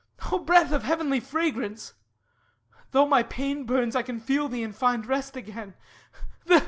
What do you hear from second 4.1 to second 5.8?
feel thee and find rest again.